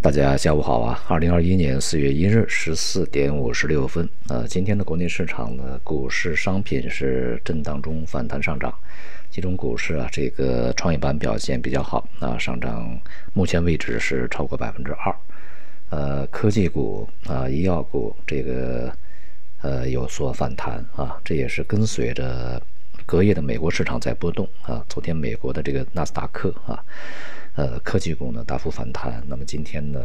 [0.00, 1.02] 大家下午好啊！
[1.08, 8.72] 二零二一年四月一日十四点五十六分，呃，今天的国内市场呢，股市、商品是震荡中反弹上涨，
[9.28, 12.08] 其中股市啊，这个创业板表现比较好。
[12.20, 12.96] 啊，上涨
[13.34, 15.16] 目前为止是超过百分之二，
[15.90, 18.92] 呃，科技股啊、医药股这个
[19.62, 22.62] 呃有所反弹啊，这也是跟随着
[23.04, 26.78] 隔夜的美国市场在波动啊，昨天美国的这个纳斯达克啊。
[27.58, 29.98] 呃，科技股呢大幅反弹，那么今天呢，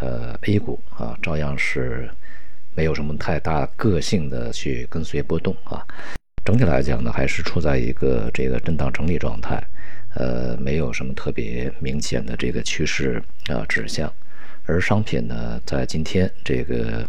[0.00, 2.08] 呃，A 股啊照样是
[2.76, 5.84] 没有什么太大个性的去跟随波动啊。
[6.44, 9.60] 整体来讲呢，还是处在一个这个震荡整理状态，
[10.14, 14.12] 呃，没有什么特别明显的这个趋势啊指向。
[14.64, 17.04] 而商品呢，在今天这个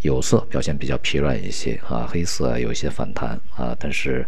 [0.00, 4.26] 有色表现比较疲软一些啊，黑色有一些反弹啊，但是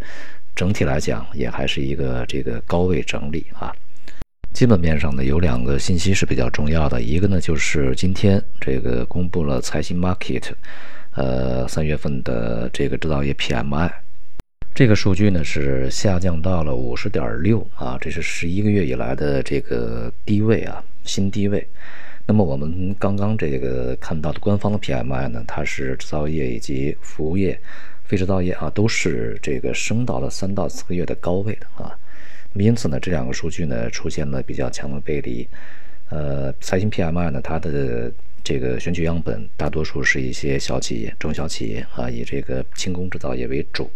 [0.54, 3.74] 整体来讲也还是一个这个高位整理啊。
[4.54, 10.44] 基本面上呢，有两个信息是比较重要的，一个呢就是今天这个公布了财新 Market，
[11.16, 13.90] 呃，三月份的这个制造业 PMI，
[14.72, 21.66] 这个数据呢是下降到了五十点六啊，这是十一个月以来的这个低位啊，新低位。
[22.24, 27.58] 那么我们刚刚这个看到的官方的 PMI 呢，它是制造业以及服务业、
[28.04, 31.90] 非制造业啊，都是这个升到了三到四个月的高位的啊。
[32.62, 35.48] 因此呢，这两个数据呢出现了比较强的背离。
[36.10, 38.12] 呃，财新 PMI 呢，它的
[38.44, 43.90] 这个选取样本大多数是一些小企业、中小企业啊，以这个轻工制造业为主。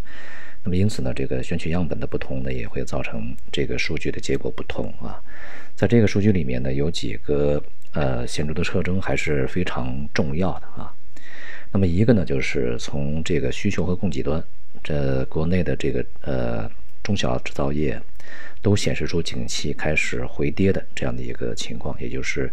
[0.65, 5.23] 那么因此呢，这个选取样本的不同呢，也会造成这个数据的结果不同啊。
[5.77, 10.93] 在这个数据里面呢，有几个呃显著的特征还是非常重要的啊。
[11.71, 14.43] 那么一个呢，就是从这个需求和供给端，
[14.83, 16.69] 这国内的这个呃
[17.03, 18.01] 中小制造业。
[18.61, 22.53] 都显示出景气开始回跌的这样的一个情况，也就是，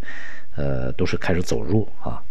[0.56, 2.22] 呃，都是开始走弱啊。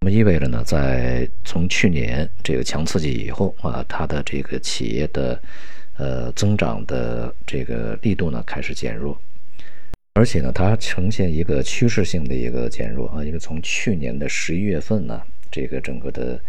[0.00, 5.42] 那么意味着呢，在从去年这个强刺激以后啊，它的这个企业的
[5.96, 9.20] 呃增长的这个力度呢开始减弱，
[10.14, 15.20] 而且呢，它呈现一个趋势性的一个减弱啊，因为从去年的十一月份呢，
[15.50, 16.40] 这个整个的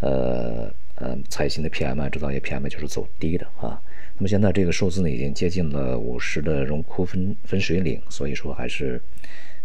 [0.00, 3.80] 呃呃财新的 PMI 制造业 PMI 就是走低的啊。
[4.16, 9.00] 那么现在这个数字呢，已经接近了五十的荣枯分分水岭，所以说还是，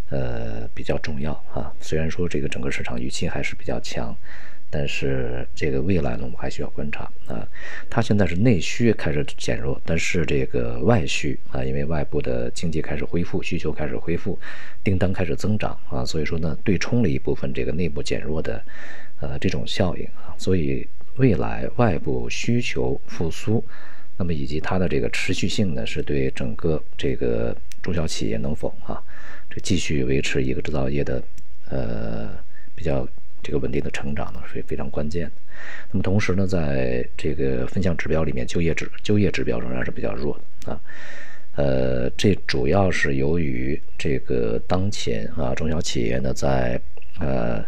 [0.08, 1.72] 呃比较重要啊。
[1.80, 4.12] 虽然说这个整个市场预期还是比较强，
[4.68, 7.46] 但是这个未来呢，我们还需要观察啊。
[7.88, 14.36] 它现在是内需开始减弱，但是这个外需啊，因为外部的经济开始恢复，需求开始恢复，
[14.82, 18.60] 订单开始增长啊，所以说呢，对冲了一部分这个内部减弱的，
[19.20, 20.34] 呃这种效应啊。
[20.36, 20.88] 所以
[21.18, 23.64] 未来外部需求复苏。
[24.20, 29.02] 那么以及它的这个持续性呢，是对整个这个中小企业能否啊，
[29.48, 31.22] 这继续维持一个制造业的
[31.70, 32.28] 呃
[32.74, 33.08] 比较
[33.42, 35.32] 这个稳定的成长呢，是非常关键的。
[35.90, 40.80] 那么同时呢，在这个分项指标里面，就业指就业指标仍然是比较弱的啊。
[41.54, 46.78] 呃，这主要是由于这个当前啊中小企业呢在
[47.20, 47.64] 呃。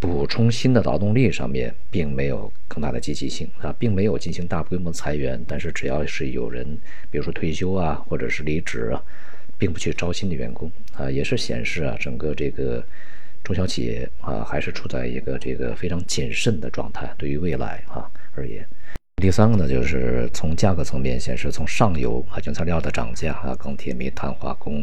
[0.00, 5.38] 补充新的劳动力上面并没有更大的积极性啊，并没有进行大规模裁员。
[5.46, 6.66] 但是只要是有人，
[7.10, 9.02] 比如说退休啊，或者是离职啊，
[9.58, 12.82] 并不去招新的员工啊，也是显示啊，整个这个
[13.44, 17.12] 中小企业啊，还是处在一个这个非常谨慎的状态。
[17.18, 18.66] 对于未来啊而言，
[19.16, 24.82] 第三个呢，就是从价格层面显示，从上游啊原材料的涨价啊，钢铁、煤炭、化工、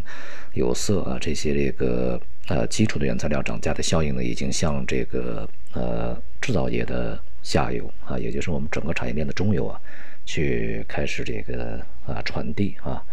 [0.53, 2.21] 有色啊这些这个。
[2.47, 9.77] 呃，基础的原材料涨价的效应呢，已经向这个呃制造业的下游啊，也就是我们整个产业链的中游啊，
[10.25, 13.03] 去开始这个啊传递啊。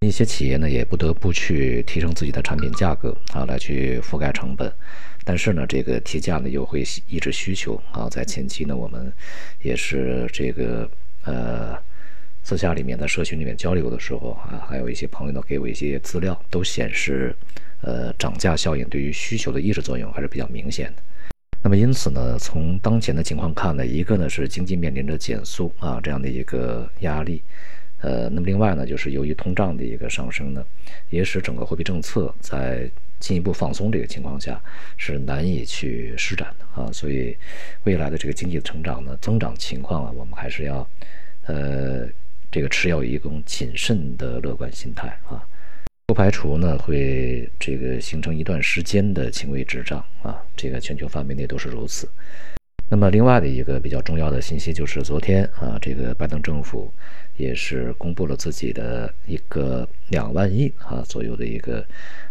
[0.00, 4.72] 一些企业呢，也不得不去提升自己的产品价格啊，来去覆盖成本。
[5.24, 8.08] 但是呢，这个提价呢，又会抑制需求啊。
[8.10, 9.12] 在前期呢，我们
[9.60, 10.90] 也是这个
[11.24, 11.78] 呃
[12.42, 17.32] 私下里面在社群里面交流的时候啊，还有一些朋友呢给我一些资料，都显示。
[17.82, 21.02] 呃，涨价效应对于需求的抑制作用还是比较明显的。
[21.64, 27.40] 那么，因此呢，从当前的情况看呢，一个呢是经济面临着减速啊这样的一个压力，
[28.00, 30.64] 呃，那么另外呢，就是由于通胀的一个上升呢，
[31.10, 32.90] 也使整个货币政策在
[33.20, 34.60] 进一步放松这个情况下
[34.96, 36.90] 是难以去施展的啊。
[36.92, 37.36] 所以，
[37.84, 40.88] 未来的这个经济的成长呢，增长情况啊，我们还是要
[41.46, 42.08] 呃
[42.50, 45.46] 这个持有一种谨慎的乐观心态啊。
[46.22, 52.08] 排除呢会这个形成一段时间的轻微滞胀啊，这个全球范围内都是如此。
[52.88, 56.88] 那么另外的一个比较重要的信息就是昨天啊，这个拜登政府
[57.36, 61.84] 也是公布了自己的一个两万亿啊左右的一个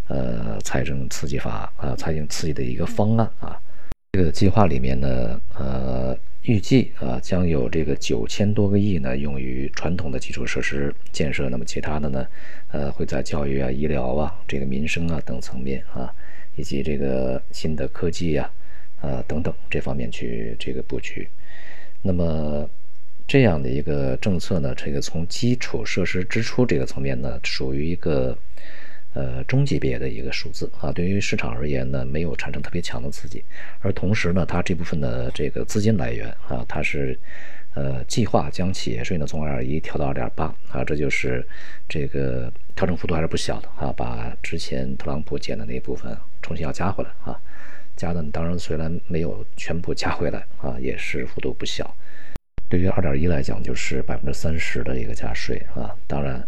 [0.08, 3.60] 呃财政刺激法啊，财政刺激的一个方案啊。
[4.14, 12.28] 这个计划里面呢，呃，预计啊将有这个九千多个亿呢用于传统的基础设施建设，那么其他的呢，
[12.72, 16.12] 呃，会在教育啊、医疗啊、这个民生啊等层面啊，
[16.56, 18.50] 以及这个新的科技呀，
[19.02, 21.28] 呃等等这方面去这个布局。
[22.02, 22.68] 那么
[23.28, 28.38] 这样的一个政策呢，这个从基础设施支出这个层面呢，属于一个。
[29.13, 33.44] 呃，中级别的一个数字啊，对于市场而言呢，没有产生特别强的刺激，
[33.81, 37.19] 而同时呢，它这部分的这个资金来源啊，它是
[37.74, 41.46] 呃计划将企业税呢从二一调到二点八啊，这就是
[41.90, 47.38] 这个调整幅度还是不小的啊，把之前特朗普减的那一部分重新要加回来啊，
[47.98, 51.94] 加的当然虽然没有全部加回来啊，也是幅度不小。
[52.71, 55.94] 对于二点一来讲，就是百分之三十的一个加税啊。
[56.07, 56.41] 当然，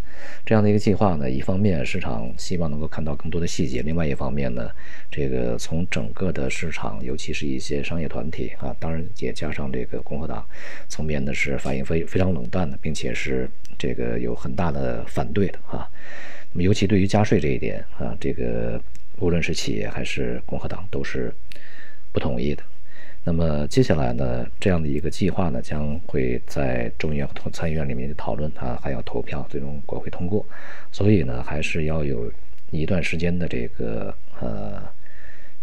[0.45, 4.71] 这样的一个计划呢，一方面市场希望能够看到更多的细节，另外一方面呢，
[5.11, 10.45] 这个从整个的市场，尤其是一些商业团体啊，当然也加上这个共和党
[10.87, 15.85] 层面呢，是反应非非常冷淡的，并且是这个有很大的反对的啊。
[16.53, 18.81] 那么，尤其对于加税这一点啊，这个
[19.17, 21.33] 无论是企业还是共和党都是
[22.13, 22.63] 不同意的。
[23.25, 30.45] 那么接下来呢，这样的一个计划呢，将会在众议院和参议院里面去讨论，它还要投票，最终国会通过。
[30.91, 32.29] 所以呢，还是要有
[32.71, 34.83] 一段时间的这个呃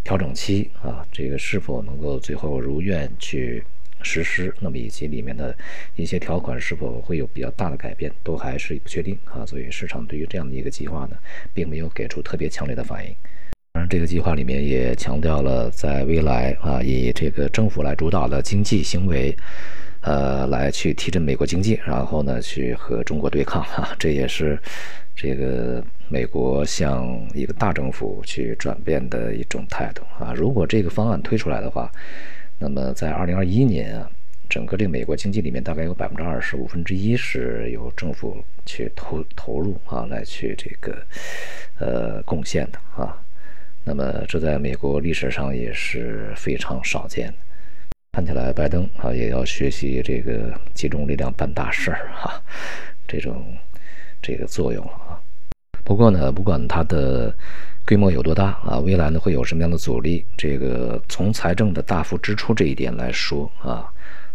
[0.03, 3.63] 调整期啊，这个是否能够最后如愿去
[4.01, 5.55] 实施，那么以及里面的
[5.97, 9.45] 一些条款是否会有比较大的改变，都还是不确定啊。
[9.45, 11.19] 所以市场对于这样的一个计划呢，
[11.53, 13.15] 并没有给出特别强烈的反应。
[13.81, 19.35] 当然，这个计划里面也强调了，在未来啊，以这个政府来主导的经济行为，
[20.03, 24.59] 呃，来去提振美国经济，然后呢，去和中国对抗啊， 这也是
[25.17, 30.35] 这个美国向一个大政府去转变的一种态度啊。
[30.37, 31.91] 如果这个方案推出来的话，
[32.59, 34.11] 那么在二零二一年啊，
[34.47, 41.03] 整个这个美国经济里面大概有百分之二十五分之一是由政府去投投入啊，来去这个
[41.79, 43.17] 呃贡献的啊。
[43.85, 47.35] 那么，这在美国历史上也是非常少见的。
[48.13, 52.43] 看起来，拜登啊也要学习这个集中力量办大事儿哈，
[53.09, 53.57] 这种
[54.21, 55.19] 这个作用了啊。
[55.85, 57.35] 不过呢，不管它的
[57.87, 63.89] 规模有多大啊，未来呢会有什么样的阻力，这个从财政的大幅支出这一点来说啊，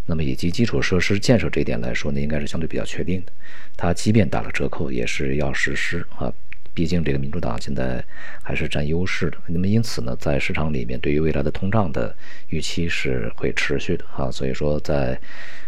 [0.06, 3.32] 那么以及基础设施建设这一点来说呢，应该是相对比较确定的。
[3.78, 6.34] 它即便打了折扣，也是要实施啊。
[6.76, 8.04] 毕竟这个民主党现在
[8.44, 12.14] 还是占优势的，那么因此呢，在市场里面对于未来的通胀的
[12.50, 15.18] 预期是会持续的啊，所以说在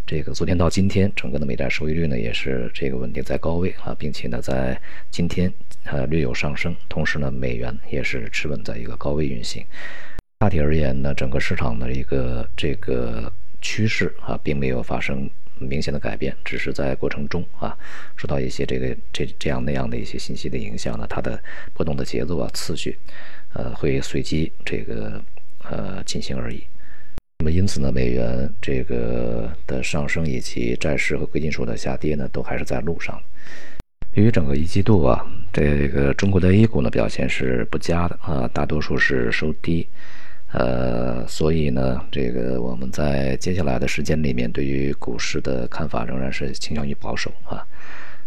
[0.06, 5.52] 这个昨天到今天，整个的美债收益率呢也是这个稳定在高位啊，并且呢在今天
[5.86, 9.66] 呃略有上升，同时呢美元也是持稳在一个高位运行。
[10.40, 13.32] 大体而言呢，整个市场的一个这个
[13.62, 15.30] 趋势啊，并没有发生。
[15.60, 17.78] 明显的改变，只是在过程中啊，
[18.16, 21.42] 受到一些这个这这样那样的一些信息的影响呢，它的
[21.74, 22.98] 波动的节奏啊、次序，
[23.54, 25.22] 呃，会随机这个
[25.70, 26.64] 呃进行而已。
[27.40, 33.22] 那么因此呢，美元这个的上升以及债市和贵金属的下跌呢，都还是在路上。
[34.14, 35.24] 由于整个一季度啊，
[35.54, 39.88] 这个中国的 A 股呢表现是不佳的啊，大多数是收低。
[40.54, 47.66] 呃，所以呢，这个我们在接下来的时间里面，对于股市的看法仍然是倾向于保守啊。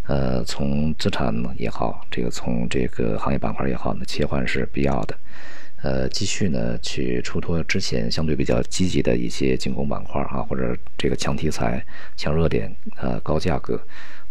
[0.06, 5.16] 呃，从资产也好，这个从这个行业板块也好呢，切换是必要的。
[5.82, 11.82] 呃，继续呢去出脱之前相对比较积极的一些进攻板块啊，或者这个强题材、
[12.16, 13.80] 强热点、呃高价格。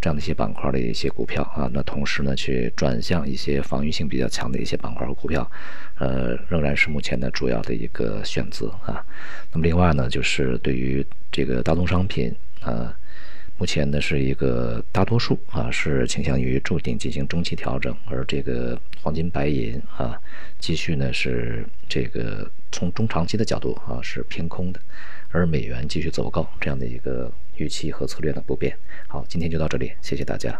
[0.01, 5.49] 这样的一些板块的一些股票啊，那同时呢，去转向一些防御性比较强的一些板块和股票，
[5.97, 9.05] 呃，仍然是目前的主要的一个选择啊。
[9.51, 12.95] 那么另外呢，就是对于这个大宗商品啊，
[13.57, 20.17] 目前呢是一个大多数啊是倾向于注定进行中期调整，而这个黄金、白银啊，
[20.59, 24.79] 继续呢是这个从中长期的角度啊是偏空的，
[25.31, 27.29] 而美元继续走高，这样的一个。
[27.59, 28.75] 预期和策略的不变。
[29.07, 30.59] 好，今天就到这里，谢谢大家。